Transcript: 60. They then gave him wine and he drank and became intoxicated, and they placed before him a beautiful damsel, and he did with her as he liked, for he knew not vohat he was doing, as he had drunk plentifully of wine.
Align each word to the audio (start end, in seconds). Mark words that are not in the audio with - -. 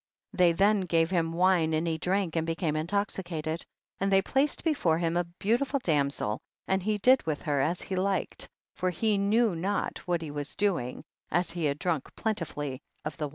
60. 0.31 0.37
They 0.39 0.51
then 0.53 0.81
gave 0.81 1.11
him 1.11 1.31
wine 1.31 1.75
and 1.75 1.85
he 1.85 1.99
drank 1.99 2.35
and 2.35 2.43
became 2.47 2.75
intoxicated, 2.75 3.63
and 3.99 4.11
they 4.11 4.23
placed 4.23 4.63
before 4.63 4.97
him 4.97 5.15
a 5.15 5.25
beautiful 5.25 5.79
damsel, 5.83 6.39
and 6.67 6.81
he 6.81 6.97
did 6.97 7.23
with 7.27 7.43
her 7.43 7.61
as 7.61 7.81
he 7.83 7.95
liked, 7.95 8.49
for 8.73 8.89
he 8.89 9.19
knew 9.19 9.53
not 9.55 10.01
vohat 10.07 10.23
he 10.23 10.31
was 10.31 10.55
doing, 10.55 11.03
as 11.29 11.51
he 11.51 11.65
had 11.65 11.77
drunk 11.77 12.15
plentifully 12.15 12.81
of 13.05 13.15
wine. 13.19 13.29